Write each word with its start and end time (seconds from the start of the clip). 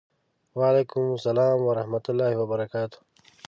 وعلیکم 0.57 1.05
سلام 1.25 1.57
ورحمة 1.67 2.05
الله 2.11 2.31
وبرکاته 2.41 2.99